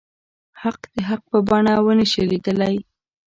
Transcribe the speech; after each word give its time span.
حق 0.61 0.79
د 0.95 0.97
حق 1.09 1.21
په 1.31 1.39
بڼه 1.47 1.73
ونه 1.85 2.05
شي 2.11 2.23
ليدلی. 2.31 2.75